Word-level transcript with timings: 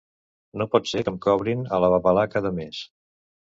No 0.61 0.67
pot 0.75 0.89
ser 0.93 1.03
que 1.03 1.13
em 1.17 1.21
cobrin 1.27 1.63
a 1.77 1.81
la 1.87 1.93
babalà 1.97 2.27
cada 2.35 2.57
mes! 2.61 2.85